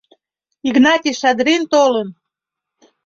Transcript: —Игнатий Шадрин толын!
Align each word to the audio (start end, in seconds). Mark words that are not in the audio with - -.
—Игнатий 0.67 1.15
Шадрин 1.19 1.63
толын! 1.71 2.09